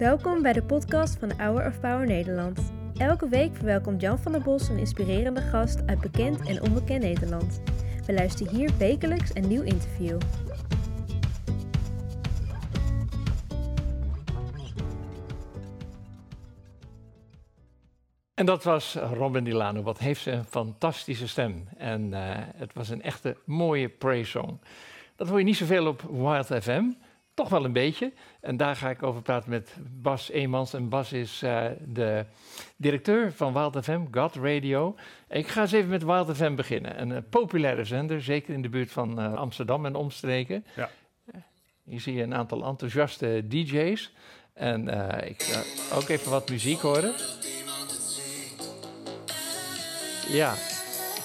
[0.00, 2.72] Welkom bij de podcast van Hour of Power Nederland.
[2.96, 7.62] Elke week verwelkomt Jan van der Bos een inspirerende gast uit bekend en onbekend Nederland.
[8.06, 10.20] We luisteren hier wekelijks een nieuw interview.
[18.34, 19.82] En dat was Robin Dilano.
[19.82, 21.68] Wat heeft ze een fantastische stem.
[21.76, 24.60] En uh, het was een echte mooie praise song.
[25.16, 26.84] Dat hoor je niet zoveel op Wild FM.
[27.34, 28.12] Toch wel een beetje.
[28.40, 30.74] En daar ga ik over praten met Bas Eemans.
[30.74, 32.24] En Bas is uh, de
[32.76, 34.96] directeur van Wild FM, God Radio.
[35.28, 37.00] Ik ga eens even met Wild FM beginnen.
[37.00, 40.64] Een uh, populaire zender, zeker in de buurt van Amsterdam en omstreken.
[40.76, 40.90] Ja.
[41.84, 44.12] Hier zie je een aantal enthousiaste DJ's.
[44.52, 44.88] En
[45.26, 45.62] ik ga
[45.96, 47.12] ook even wat muziek horen.
[50.28, 50.54] Ja,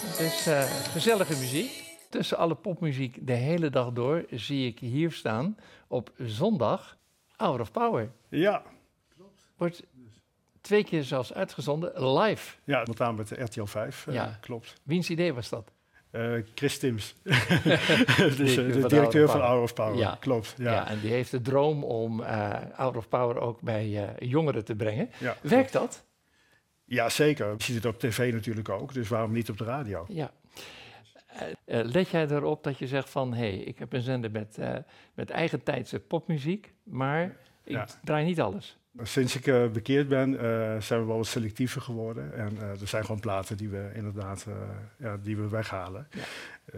[0.05, 0.47] het is
[0.91, 1.84] gezellige muziek.
[2.15, 6.97] Tussen alle popmuziek de hele dag door zie ik hier staan op zondag
[7.35, 8.11] Hour of Power.
[8.29, 8.63] Ja,
[9.15, 9.47] klopt.
[9.57, 9.83] Wordt
[10.61, 12.55] twee keer zelfs uitgezonden, live.
[12.63, 14.27] Ja, met name met de RTL 5, ja.
[14.27, 14.73] Uh, klopt.
[14.83, 15.71] Wiens idee was dat?
[16.11, 20.17] Uh, Chris Tims, dus, uh, de directeur van Hour of Power, ja.
[20.19, 20.53] klopt.
[20.57, 20.71] Ja.
[20.71, 24.75] ja, en die heeft de droom om uh, Hour of Power ook bij jongeren te
[24.75, 25.09] brengen.
[25.17, 26.03] Ja, Werkt dat?
[26.85, 27.47] Ja, zeker.
[27.57, 30.05] Je ziet het op tv natuurlijk ook, dus waarom niet op de radio?
[30.07, 30.31] Ja.
[31.41, 34.57] Uh, let jij erop dat je zegt van, hé, hey, ik heb een zender met,
[34.59, 34.75] uh,
[35.13, 37.23] met eigen tijdse popmuziek, maar
[37.63, 37.87] ik ja.
[38.03, 38.77] draai niet alles.
[39.01, 40.31] Sinds ik uh, bekeerd ben,
[40.83, 42.33] zijn we wel wat selectiever geworden.
[42.33, 44.47] En er zijn gewoon platen die we inderdaad
[44.97, 46.07] ja, die we weghalen.
[46.11, 46.23] Ja.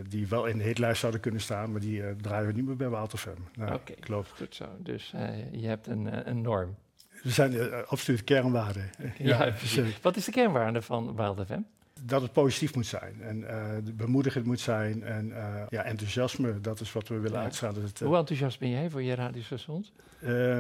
[0.08, 2.90] die wel in de hitlijst zouden kunnen staan, maar die draaien we niet meer bij
[2.90, 3.30] Walter FM.
[3.54, 4.66] Nou, Oké, okay, goed zo.
[4.80, 5.14] Dus
[5.52, 6.76] je hebt een, een norm.
[7.24, 8.90] We zijn absoluut kernwaarden.
[9.18, 10.02] Ja, ja precies.
[10.02, 11.62] Wat is de kernwaarde van Wild FM?
[12.03, 15.38] Dat het positief moet zijn en uh, bemoedigend moet zijn en uh,
[15.70, 17.44] ja, enthousiasme, dat is wat we willen ja.
[17.44, 17.84] uitstralen.
[17.84, 19.92] Het, Hoe enthousiast ben jij voor je radiostations?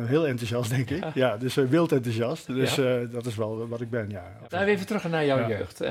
[0.05, 1.13] heel enthousiast, denk ik.
[1.13, 2.47] Ja, dus wild enthousiast.
[2.47, 2.75] Dus
[3.11, 4.23] dat is wel wat ik ben, ja.
[4.49, 5.81] Nou, even terug naar jouw jeugd.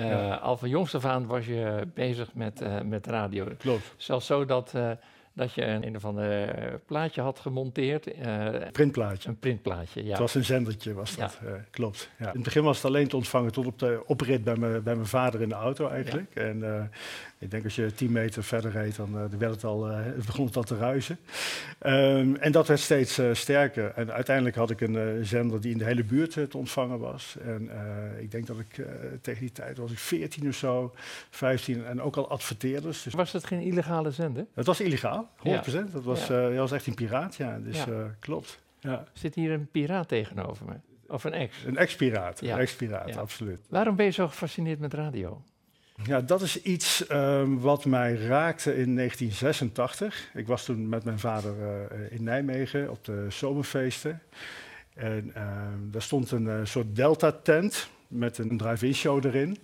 [0.41, 3.47] Al van jongs af aan was je bezig met, met radio.
[3.59, 3.95] Klopt.
[3.97, 4.73] Zelfs zo dat
[5.37, 8.19] dat je een, een of ander plaatje had gemonteerd.
[8.19, 9.29] Uh, printplaatje.
[9.29, 10.11] Een printplaatje, ja.
[10.11, 11.39] Het was een zendertje, was dat.
[11.43, 11.49] Ja.
[11.49, 12.11] Uh, klopt.
[12.19, 12.27] Ja.
[12.27, 14.95] In het begin was het alleen te ontvangen tot op de oprit bij, me, bij
[14.95, 16.35] mijn vader in de auto eigenlijk.
[16.35, 16.41] Ja.
[16.41, 16.83] En uh,
[17.39, 19.91] ik denk als je 10 meter verder reed, dan werd het al,
[20.27, 21.19] begon het al te ruisen.
[21.87, 23.93] Um, en dat werd steeds sterker.
[23.95, 27.37] En uiteindelijk had ik een zender die in de hele buurt te ontvangen was.
[27.43, 27.71] En
[28.21, 28.87] ik denk dat ik
[29.21, 30.95] tegen die tijd was ik 14 of zo,
[31.31, 33.03] 15 en ook al adverteerders.
[33.03, 34.47] Dus was het geen illegale zender?
[34.55, 35.31] Het was illegaal.
[35.39, 35.43] 100%.
[35.43, 35.61] Ja.
[35.93, 36.51] Dat was, ja.
[36.51, 37.59] Was echt een piraat, ja.
[37.59, 38.15] Dus ja.
[38.19, 38.59] Klopt.
[38.81, 39.05] Ja.
[39.13, 40.75] Zit hier een piraat tegenover me?
[41.09, 41.65] Of een ex?
[41.65, 43.61] Een ex-piraat, een ex-piraat, absoluut.
[43.69, 45.43] Waarom ben je zo gefascineerd met radio?
[46.05, 50.31] Ja, dat is iets um, wat mij raakte in 1986.
[50.35, 54.23] Ik was toen met mijn vader uh, in Nijmegen op de zomerfeesten.
[54.95, 55.33] En
[55.91, 59.59] daar stond een soort Delta-tent met een drive-in show erin.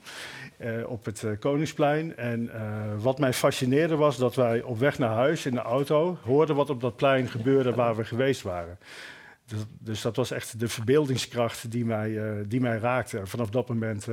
[0.58, 2.16] Uh, op het uh, Koningsplein.
[2.16, 2.52] En uh,
[2.98, 6.70] wat mij fascineerde was dat wij op weg naar huis in de auto hoorden wat
[6.70, 8.78] op dat plein gebeurde waar we geweest waren.
[9.46, 13.18] Dus, dus dat was echt de verbeeldingskracht die mij, die mij raakte.
[13.18, 14.06] En vanaf dat moment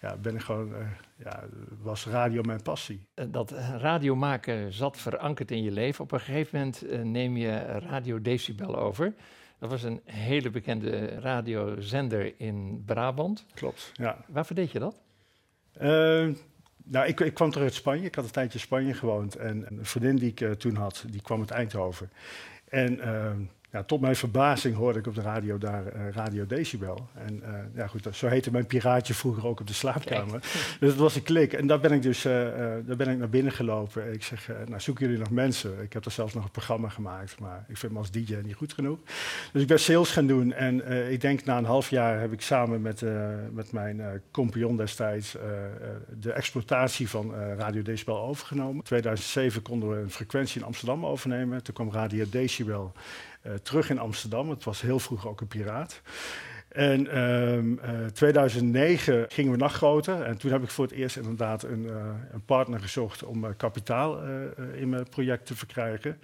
[0.00, 0.72] ja, ben ik gewoon,
[1.18, 1.44] ja,
[1.82, 3.06] was radio mijn passie.
[3.28, 6.04] Dat radio maken zat verankerd in je leven.
[6.04, 9.14] Op een gegeven moment neem je Radio Decibel over.
[9.58, 13.44] Dat was een hele bekende radiozender in Brabant.
[13.54, 14.24] Klopt, ja.
[14.28, 15.00] Waarvoor deed je dat?
[15.80, 16.34] Uh,
[16.84, 18.06] nou, ik, ik, kwam terug uit Spanje.
[18.06, 19.36] Ik had een tijdje in Spanje gewoond.
[19.36, 22.10] En een vriendin die ik uh, toen had, die kwam uit Eindhoven.
[22.68, 23.32] En uh,
[23.72, 27.08] ja, tot mijn verbazing hoorde ik op de radio daar uh, Radio Decibel.
[27.14, 30.40] En uh, ja, goed, zo heette mijn piraatje vroeger ook op de slaapkamer.
[30.40, 30.76] Kijk.
[30.80, 31.52] Dus dat was een klik.
[31.52, 32.32] En daar ben ik dus uh,
[32.86, 34.12] daar ben ik naar binnen gelopen.
[34.12, 35.82] Ik zeg, nou zoeken jullie nog mensen?
[35.82, 38.54] Ik heb er zelfs nog een programma gemaakt, maar ik vind me als DJ niet
[38.54, 38.98] goed genoeg.
[39.52, 40.52] Dus ik ben sales gaan doen.
[40.52, 43.02] En ik denk na een half jaar heb ik samen met,
[43.52, 45.36] met mijn compagnon destijds
[46.20, 48.74] de exploitatie van Radio Decibel overgenomen.
[48.74, 51.62] In 2007 konden we een frequentie in Amsterdam overnemen.
[51.62, 52.92] Toen kwam Radio Decibel
[53.62, 54.50] terug in Amsterdam.
[54.50, 56.02] Het was heel vroeg ook een piraat.
[56.68, 60.22] En um, uh, 2009 gingen we nog groter.
[60.22, 63.50] En toen heb ik voor het eerst inderdaad een, uh, een partner gezocht om uh,
[63.56, 64.22] kapitaal
[64.74, 66.20] in mijn project te verkrijgen.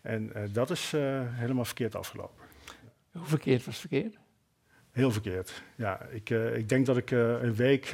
[0.00, 0.92] En dat is
[1.30, 2.44] helemaal verkeerd afgelopen.
[3.12, 4.18] Hoe verkeerd was het verkeerd?
[4.90, 5.62] Heel verkeerd.
[5.76, 7.90] Ja, ik, ik denk dat ik een week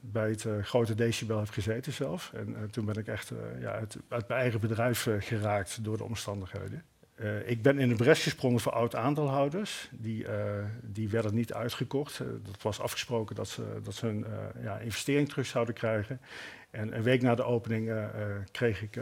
[0.00, 2.32] bij het grote decibel heb gezeten zelf.
[2.34, 6.82] En toen ben ik echt ja, uit, uit, mijn eigen bedrijf geraakt door de omstandigheden.
[7.20, 9.88] Uh, ik ben in de bres gesprongen voor oud-aandeelhouders.
[9.92, 10.30] Die, uh,
[10.82, 12.20] die werden niet uitgekocht.
[12.20, 14.26] Uh, dat was afgesproken dat ze, dat ze hun
[14.62, 16.20] ja, investering terug zouden krijgen.
[16.70, 17.92] En een week na de opening
[18.50, 19.00] kreeg ik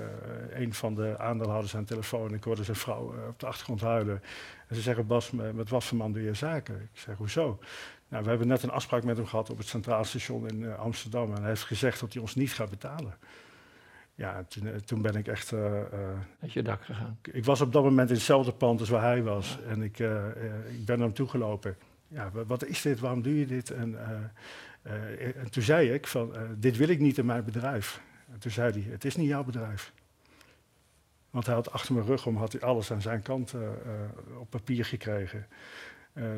[0.51, 2.35] een van de aandeelhouders aan de telefoon.
[2.35, 4.23] Ik hoorde zijn vrouw op de achtergrond huilen.
[4.69, 6.75] En ze zeggen, Bas, met wat voor man doe je zaken?
[6.93, 7.59] Ik zeg, hoezo?
[8.09, 11.35] Nou, we hebben net een afspraak met hem gehad op het Centraal Station in Amsterdam.
[11.35, 13.15] En hij heeft gezegd dat hij ons niet gaat betalen
[14.17, 15.53] ja, toen, eh, toen, ben ik echt.
[15.53, 15.83] Uh,
[16.41, 17.19] Uit je dak gegaan?
[17.23, 19.59] Ik was op dat moment in hetzelfde pand als waar hij was.
[19.69, 20.27] En ik, uh,
[20.69, 21.77] ik ben naar hem toegelopen.
[22.09, 23.01] Ja, wat is dit?
[23.01, 23.71] Waarom doe je dit?
[23.71, 23.99] En,
[24.83, 28.01] en toen zei ik: van, Dit wil ik niet in mijn bedrijf.
[28.33, 29.93] En toen zei hij: Het is niet jouw bedrijf.
[31.31, 33.55] Want hij had achter mijn rug om had hij alles aan zijn kant
[34.39, 35.47] op papier gekregen.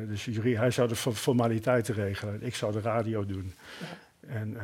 [0.07, 2.43] dus jury, hij zou de formaliteiten regelen.
[2.43, 3.53] Ik zou de radio doen.
[3.79, 3.87] Ja.
[4.27, 4.57] En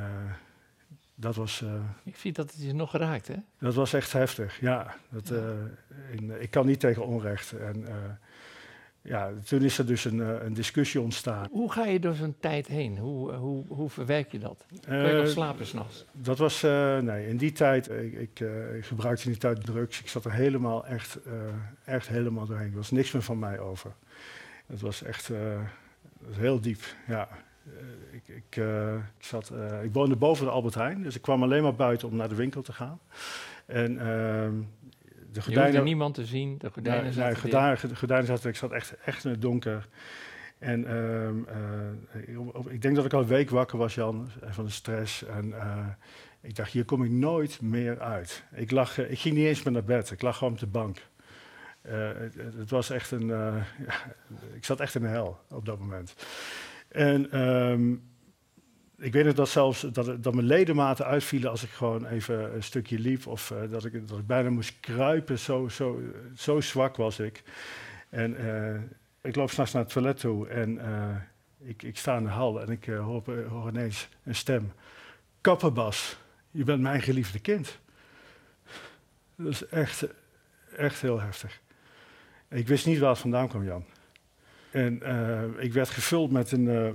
[1.16, 1.62] dat was...
[1.62, 1.74] Uh,
[2.04, 3.36] ik zie dat het je nog geraakt, hè?
[3.60, 4.96] Dat was echt heftig, ja.
[5.10, 5.36] Dat, ja.
[5.36, 7.52] Uh, in, ik kan niet tegen onrecht.
[7.52, 7.90] En uh,
[9.02, 11.48] ja, toen is er dus een, een, discussie ontstaan.
[11.52, 12.98] Hoe ga je door zo'n tijd heen?
[12.98, 14.66] Hoe, hoe, hoe verwerk je dat?
[14.86, 16.06] Kun je nog slapen s'nachts?
[16.12, 16.62] Dat was...
[17.02, 17.90] nee, in die tijd...
[17.90, 18.40] Ik, ik,
[18.76, 20.00] ik, gebruikte in die tijd drugs.
[20.00, 21.20] Ik zat er helemaal echt,
[21.86, 22.70] echt helemaal doorheen.
[22.70, 23.92] Er was niks meer van mij over.
[24.66, 25.32] Het was echt...
[26.32, 27.28] heel diep, ja.
[27.66, 31.22] Eh, ik, ik, uh, ik, zat, uh, ik woonde boven de Albert Heijn, dus ik
[31.22, 33.00] kwam alleen maar buiten om naar de winkel te gaan.
[33.66, 34.00] En uh,
[35.32, 35.84] de gordijnen...
[35.84, 39.24] niemand te zien, de gordijnen nee, zaten nee, de gordijnen zaten, ik zat echt, echt
[39.26, 39.88] in het donker.
[40.60, 41.40] En ehm,
[42.14, 45.26] ik, ik, denk dat ik al een week wakker was, Jan, van de stress.
[45.26, 45.54] En
[46.42, 48.44] ik dacht, hier kom ik nooit meer uit.
[48.54, 51.02] Ik, lag, ik ging niet eens meer naar bed, ik lag gewoon op de bank.
[51.86, 53.28] Het, het, was echt een...
[53.28, 53.66] ja,
[54.54, 56.16] ik zat echt in de hel op dat moment.
[56.88, 58.04] En um,
[58.98, 62.64] ik weet nog dat zelfs dat, dat mijn ledematen uitvielen als ik gewoon even een
[62.64, 63.28] stukje liep.
[63.28, 66.02] Of uh, dat, ik, dat ik bijna moest kruipen, zo, zo,
[66.36, 67.44] zo zwak was ik.
[68.10, 68.36] En
[69.22, 70.80] ik loop s'nachts naar het toilet toe en
[71.66, 74.72] ik, ik sta in de hal en ik hoor, hoor, ineens een stem.
[75.42, 76.18] Kapperbas,
[76.52, 77.80] je bent mijn geliefde kind.
[79.36, 80.08] Dat is echt,
[80.78, 81.62] echt heel heftig.
[82.56, 83.86] Ik wist niet waar het vandaan kwam, Jan.
[84.72, 86.90] En uh, ik werd gevuld met een, uh,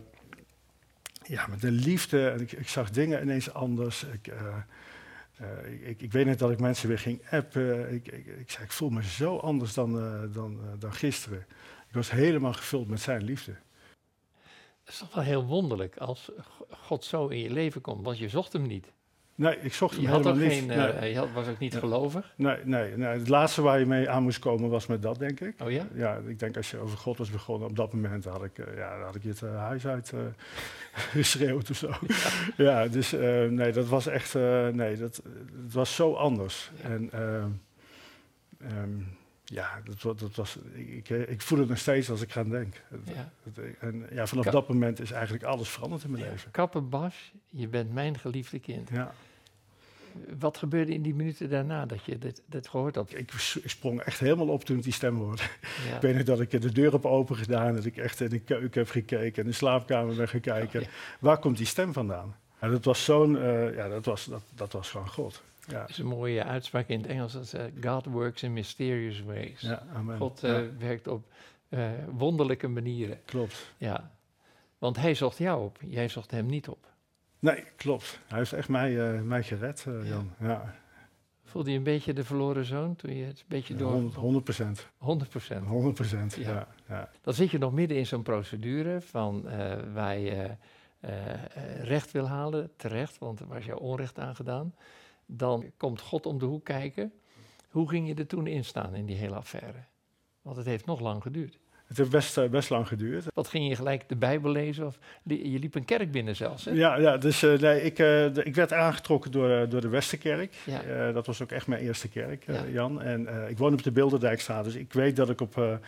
[1.22, 2.28] ja, met een liefde.
[2.28, 4.04] En ik, ik, zag dingen ineens anders.
[4.04, 4.56] Ik, uh,
[5.88, 7.94] ik, ik, weet net dat ik mensen weer ging appen.
[7.94, 9.92] Ik, ik, ik voel me zo anders dan,
[10.32, 11.46] dan, dan gisteren.
[11.88, 13.52] Ik was helemaal gevuld met zijn liefde.
[14.80, 16.30] Het is toch wel heel wonderlijk als
[16.70, 18.92] God zo in je leven komt, want je zocht hem niet.
[19.40, 20.52] Nee, ik zocht hem je helemaal niet.
[20.52, 21.10] Geen, nee.
[21.10, 22.32] Je had, was ook niet gelovig?
[22.36, 25.40] Nee, nee, nee, het laatste waar je mee aan moest komen was met dat, denk
[25.40, 25.54] ik.
[25.62, 25.86] Oh ja?
[25.94, 28.76] Ja, ik denk als je over God was begonnen, op dat moment had ik, uh,
[28.76, 30.12] ja, had ik je het uh, huis uit
[30.92, 31.88] geschreeuwd of zo.
[32.56, 33.12] Ja, ja dus
[33.50, 34.34] nee, dat was echt,
[34.72, 35.22] nee, dat,
[35.62, 36.70] het was zo anders.
[36.82, 36.88] Ja.
[36.88, 37.10] En
[38.62, 42.80] um, ja, dat, dat was, ik, ik, voel het nog steeds als ik ga denken.
[43.04, 43.32] Ja.
[43.80, 46.30] En ja, vanaf dat moment is eigenlijk alles veranderd in mijn ja.
[46.30, 46.50] leven.
[46.50, 48.88] Kappenbas, je bent mijn geliefde kind.
[48.92, 49.14] Ja.
[50.38, 53.12] Wat gebeurde in die minuten daarna dat je dit, dit gehoord had?
[53.14, 53.30] Ik,
[53.64, 55.42] sprong echt helemaal op toen ik die stem hoorde.
[55.88, 55.94] Ja.
[55.94, 58.38] Ik weet nog dat ik de deur heb open gedaan, dat ik echt in de
[58.38, 60.86] keuken heb gekeken, in de slaapkamer ben gaan kijken.
[61.18, 62.36] Waar komt die stem vandaan?
[62.60, 65.42] Dat was zo'n, uh, ja, dat was, dat, dat was gewoon God.
[65.66, 65.80] Ja.
[65.80, 67.32] Dat is een mooie uitspraak in het Engels.
[67.32, 69.60] Dat God works in mysterious ways.
[69.60, 70.16] Ja, amen.
[70.16, 70.64] God uh, ja.
[70.78, 71.24] werkt op
[72.10, 73.20] wonderlijke manieren.
[73.24, 73.72] Klopt.
[73.76, 74.10] Ja,
[74.78, 76.89] want hij zocht jou op, jij zocht hem niet op.
[77.40, 78.20] Nee, klopt.
[78.26, 80.30] Hij heeft echt mij, uh, mij gered, uh, Jan.
[80.40, 80.48] Ja.
[80.48, 80.74] ja.
[81.44, 83.92] Voelde je een beetje de verloren zoon toen je het een beetje door...
[84.14, 84.88] 100 procent.
[84.96, 85.66] 100 procent?
[85.66, 86.68] 100 procent, ja.
[86.88, 87.10] ja.
[87.22, 90.56] Dan zit je nog midden in zo'n procedure van uh, waar je
[91.82, 94.74] recht wil halen, terecht, want er was jou onrecht aangedaan.
[95.26, 97.12] Dan komt God om de hoek kijken.
[97.68, 99.84] Hoe ging je er toen in staan in die hele affaire?
[100.42, 101.58] Want het heeft nog lang geduurd.
[101.90, 103.24] Het heeft best, uh, best lang geduurd.
[103.34, 104.86] Wat ging je gelijk de Bijbel lezen?
[104.86, 106.64] Of je liep een kerk binnen zelfs?
[106.64, 106.70] Hè?
[106.70, 110.54] Ja, ja, dus uh, nee, ik, uh, de, ik werd aangetrokken door, door de Westerkerk.
[110.64, 111.12] Ja.
[111.12, 112.64] dat was ook echt mijn eerste kerk, ja.
[112.72, 113.02] Jan.
[113.02, 115.80] En ik woon op de Bilderdijkstraat, dus ik weet dat ik op.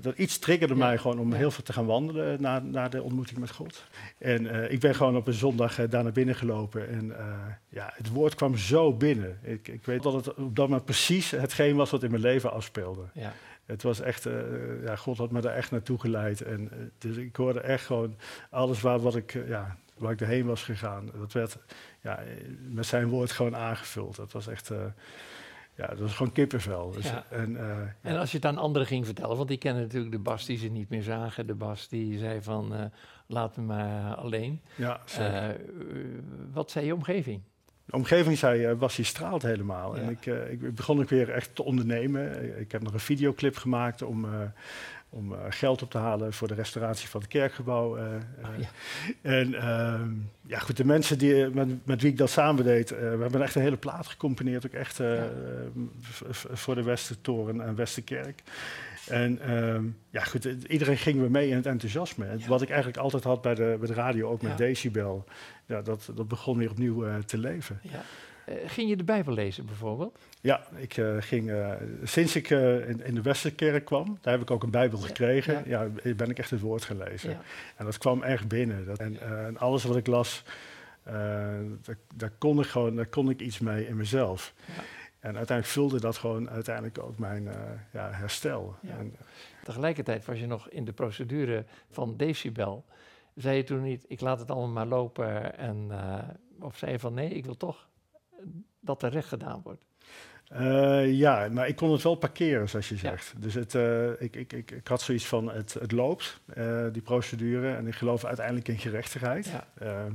[0.00, 3.38] dat iets triggerde mij gewoon om heel veel te gaan wandelen na, na de ontmoeting
[3.38, 3.84] met God.
[4.18, 6.88] En ik ben gewoon op een zondag daar naar binnen gelopen.
[6.88, 7.12] En
[7.68, 9.38] ja, het woord kwam zo binnen.
[9.42, 12.52] Ik, ik weet dat het op dat moment precies hetgeen was wat in mijn leven
[12.52, 13.02] afspeelde.
[13.14, 13.32] Ja
[13.66, 16.42] het was echt, uh, ja, God had me daar echt naartoe geleid.
[16.42, 18.16] En, uh, dus ik hoorde echt gewoon
[18.50, 21.10] alles waar, wat ik, uh, ja, waar ik doorheen was gegaan.
[21.14, 21.58] Dat werd
[22.00, 22.20] ja,
[22.68, 24.16] met zijn woord gewoon aangevuld.
[24.16, 24.70] Dat was echt,
[25.74, 26.90] ja, dat was gewoon kippenvel.
[26.90, 27.24] Dus, ja.
[27.30, 27.56] en,
[28.00, 30.58] en, als je het aan anderen ging vertellen, want die kennen natuurlijk de Bas die
[30.58, 31.46] ze niet meer zagen.
[31.46, 32.90] De Bas die zei van,
[33.26, 34.62] laat me maar alleen.
[34.74, 35.00] Ja,
[36.52, 37.42] wat zei je omgeving?
[37.84, 39.96] De omgeving zei, uh, was hij straalt helemaal.
[39.96, 40.02] Ja.
[40.02, 42.58] En ik, uh, ik begon ook weer echt te ondernemen.
[42.60, 44.30] Ik heb nog een videoclip gemaakt om, uh,
[45.08, 47.98] om geld op te halen voor de restauratie van het kerkgebouw.
[47.98, 48.08] Oh,
[48.58, 48.68] ja.
[49.22, 50.10] En ehm,
[50.46, 53.54] ja, goed, de mensen die, met, met wie ik dat samen deed, we hebben echt
[53.54, 55.28] een hele plaat gecomponeerd, ook echt ja.
[56.32, 58.42] voor de Westertoren en Westerkerk.
[59.12, 62.26] En ehm, ja, goed, iedereen ging weer mee in het enthousiasme.
[62.38, 62.48] Ja.
[62.48, 64.56] Wat ik eigenlijk altijd had bij de, bij de radio, ook met ja.
[64.56, 65.24] Decibel,
[65.66, 67.80] ja, dat, dat begon weer opnieuw uh, te leven.
[67.82, 68.02] Ja.
[68.48, 70.18] Uh, ging je de Bijbel lezen bijvoorbeeld?
[70.40, 71.52] Ja, ik uh, ging,
[72.02, 75.88] sinds ik in, in, de Westerkerk kwam, daar heb ik ook een Bijbel gekregen, ja.
[76.16, 77.38] ben ik echt het woord gaan lezen.
[77.76, 78.86] En dat kwam erg binnen.
[78.86, 80.42] Dat, en, en, alles wat ik las,
[81.02, 84.54] daar, daar, kon ik gewoon, daar kon ik iets mee in mezelf.
[85.22, 87.52] En uiteindelijk vulde dat gewoon uiteindelijk ook mijn uh,
[87.92, 88.76] ja, herstel.
[88.80, 88.96] Ja.
[88.98, 89.16] En,
[89.64, 92.84] Tegelijkertijd was je nog in de procedure van decibel.
[93.34, 95.58] Zei je toen niet, ik laat het allemaal maar lopen?
[95.58, 96.18] En, uh,
[96.60, 97.88] of zei je van nee, ik wil toch
[98.80, 99.84] dat er recht gedaan wordt?
[100.52, 103.32] Uh, ja, maar ik kon het wel parkeren, zoals je zegt.
[103.34, 103.40] Ja.
[103.40, 103.74] Dus het,
[104.20, 106.40] ik, ik, ik, ik, had zoiets van, het, het loopt,
[106.92, 107.74] die procedure.
[107.74, 109.52] En ik geloof uiteindelijk in gerechtigheid.
[109.78, 110.08] Ja.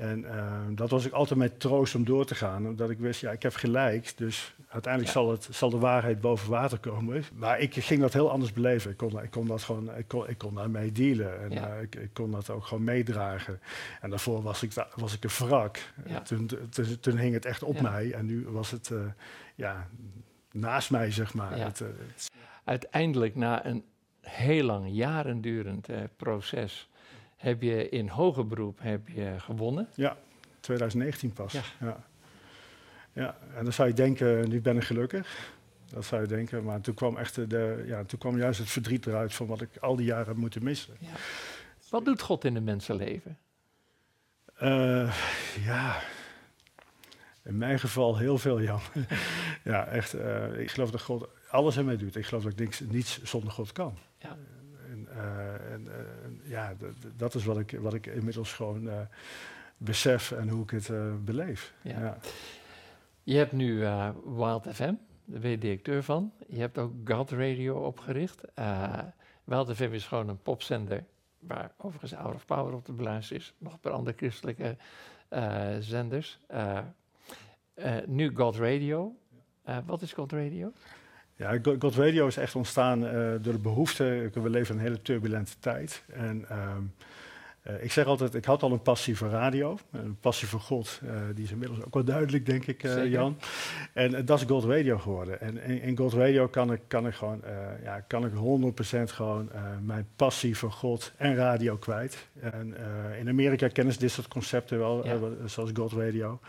[0.00, 2.66] Ehm, en uh, dat was ik altijd met troost om door te gaan.
[2.66, 4.12] Omdat ik wist, ja, ik heb gelijk.
[4.16, 5.20] Dus uiteindelijk ja.
[5.20, 7.24] zal, het, zal de waarheid boven water komen.
[7.34, 8.90] Maar ik ging dat heel anders beleven.
[8.90, 11.40] Ik kon, ik kon dat gewoon, ik kon, ik kon daarmee dealen.
[11.40, 11.76] En ja.
[11.76, 13.60] uh, ik, ik, kon dat ook gewoon meedragen.
[14.00, 15.78] En daarvoor was ik, was ik een wrak.
[16.06, 16.20] Ja.
[16.20, 18.12] Toen, toen, toen, hing het echt op mij.
[18.12, 19.00] En nu was het, uh,
[19.54, 19.88] ja,
[20.52, 21.58] naast mij, zeg maar.
[21.58, 22.30] Het, het
[22.64, 23.84] Uiteindelijk, na een
[24.20, 26.89] heel lang, jaren durend eh, proces
[27.40, 29.88] heb je in hoger beroep heb je gewonnen.
[29.94, 30.16] Ja,
[30.60, 31.52] 2019 pas.
[31.52, 31.62] Ja.
[31.80, 32.08] ja.
[33.12, 33.36] Ja.
[33.56, 35.52] en dan zou je denken, nu ben ik gelukkig.
[35.88, 39.06] Dat zou je denken, maar toen kwam, echt de, ja, toen kwam juist het verdriet
[39.06, 40.94] eruit van wat ik al die jaren heb moeten missen.
[40.98, 41.08] Ja.
[41.90, 43.38] Wat doet God in een mensenleven?
[44.62, 45.14] Uh,
[45.64, 46.00] ja,
[47.42, 48.80] in mijn geval heel veel, Jan.
[49.64, 50.14] ja, echt.
[50.14, 52.16] Uh, ik geloof dat God alles in mij doet.
[52.16, 53.98] Ik geloof dat ik niks, niets zonder God kan.
[54.18, 54.36] Ja.
[55.70, 56.74] En, uh, en, ja,
[57.16, 59.00] dat is wat ik, wat ik inmiddels gewoon uh,
[59.76, 60.90] besef en hoe ik het
[61.24, 61.74] beleef.
[61.82, 62.00] Ja.
[62.00, 62.18] Ja.
[63.22, 63.78] Je hebt nu
[64.24, 66.32] Wild FM, daar ben je directeur van.
[66.48, 68.40] Je hebt ook God Radio opgericht.
[69.44, 71.04] Wild FM is gewoon een popzender
[71.38, 73.54] waar overigens Hour of Power op te beluisteren is.
[73.58, 74.76] Nog een paar andere christelijke
[75.80, 76.38] zenders.
[78.06, 79.14] nu God Radio.
[79.86, 80.72] wat is God Radio?
[81.40, 84.30] Ja, God Radio is echt ontstaan uh, door de behoefte.
[84.32, 86.02] We leven een hele turbulente tijd.
[86.12, 86.92] En um,
[87.66, 89.78] uh, ik zeg altijd, ik had al een passie voor radio.
[89.90, 91.00] Een passie voor God.
[91.04, 93.38] Uh, die is inmiddels ook wel duidelijk, denk ik, Jan.
[93.92, 95.40] En dat is God Radio geworden.
[95.40, 97.42] En in, God Radio kan ik, kan ik gewoon,
[97.82, 99.50] ja, kan ik 100% gewoon
[99.82, 102.28] mijn passie voor God en radio kwijt.
[102.40, 102.76] En
[103.18, 105.18] in Amerika kennen ze dit soort concepten wel, ja.
[105.46, 106.40] zoals God Radio.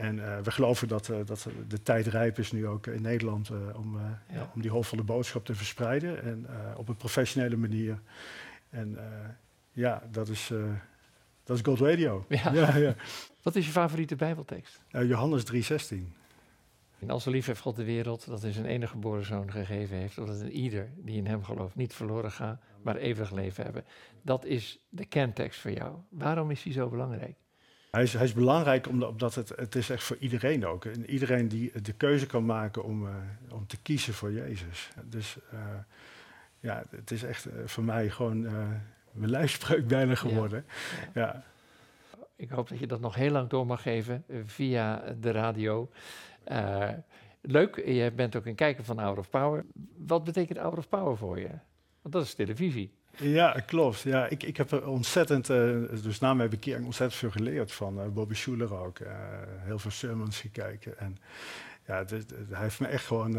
[0.00, 3.50] En uh, we geloven dat, uh, dat de tijd rijp is nu ook in Nederland
[3.50, 4.22] uh, om, ja.
[4.34, 6.22] Ja, om die hoopvolle boodschap te verspreiden.
[6.22, 8.00] En op een professionele manier.
[8.70, 8.98] En
[9.80, 10.52] ja, dat is,
[11.44, 12.24] dat is God Radio.
[12.28, 12.52] Ja.
[12.76, 12.94] Ja,
[13.42, 14.82] Wat is je favoriete Bijbeltekst?
[14.88, 16.18] Johannes 3,16.
[17.00, 19.96] En als zo lief heeft God de wereld, dat hij zijn enige geboren zoon gegeven
[19.96, 23.84] heeft, zodat een ieder die in hem gelooft niet verloren gaat, maar eeuwig leven hebben.
[24.22, 25.96] Dat is de kerntekst voor jou.
[26.08, 27.36] Waarom is die zo belangrijk?
[27.90, 30.84] Hij is, hij is belangrijk omdat het, het is echt voor iedereen ook.
[30.84, 33.14] En iedereen die de keuze kan maken om, uh,
[33.48, 34.90] om te kiezen voor Jezus.
[35.04, 35.60] Dus uh,
[36.60, 38.46] ja, het is echt uh, voor mij gewoon
[39.12, 40.64] mijn lijfspreuk bijna geworden.
[41.14, 41.22] Ja.
[41.22, 41.44] ja.
[42.36, 45.90] Ik hoop dat je dat nog heel lang door mag geven via de radio.
[47.40, 49.64] leuk, je bent ook een kijker van Hour of Power.
[49.96, 51.50] Wat betekent Hour of Power voor je?
[52.02, 52.92] Want dat is televisie.
[53.16, 54.00] Ja, klopt.
[54.00, 58.00] Ja, ik, ik heb er ontzettend, uh, dus na mijn bekering, ontzettend veel geleerd van
[58.00, 58.98] uh, Bobby Schuler ook.
[58.98, 59.08] Uh,
[59.58, 60.98] heel veel sermons gekeken.
[60.98, 61.16] En
[61.90, 62.04] ja,
[62.48, 63.32] hij heeft me echt gewoon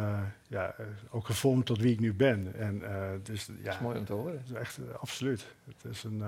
[0.48, 0.76] ja,
[1.10, 2.56] ook gevormd tot wie ik nu ben.
[2.56, 2.80] En,
[3.24, 4.44] dus, ja, dat is mooi om te horen.
[4.54, 5.56] Echt, absoluut.
[5.66, 6.24] Het is een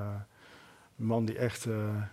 [0.96, 2.10] man die echt, hij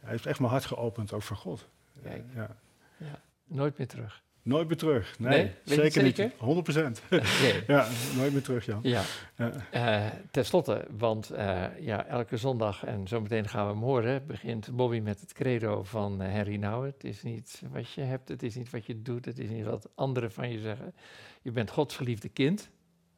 [0.00, 1.68] heeft echt mijn hart geopend, ook voor God.
[2.02, 2.56] Ja.
[2.96, 3.20] ja.
[3.44, 4.22] Nooit meer terug.
[4.44, 5.18] Nooit meer terug.
[5.18, 6.34] Nee, nee zeker, zeker, niet.
[6.38, 7.02] 100 procent.
[7.04, 7.64] Okay.
[7.76, 8.80] ja, nooit meer terug, Jan.
[8.82, 9.02] Ja.
[9.36, 9.52] ja.
[9.74, 14.76] Uh, ten slotte, want uh, ja, elke zondag, en zometeen gaan we hem horen, begint
[14.76, 16.90] Bobby met het credo van uh, Harry Nouwen.
[16.90, 19.64] Het is niet wat je hebt, het is niet wat je doet, het is niet
[19.64, 20.94] wat anderen van je zeggen.
[21.42, 22.70] Je bent Gods geliefde kind.